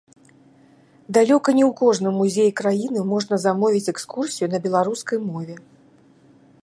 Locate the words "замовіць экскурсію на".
3.45-4.63